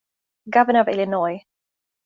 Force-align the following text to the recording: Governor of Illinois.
Governor 0.49 0.81
of 0.81 0.87
Illinois. 0.89 1.45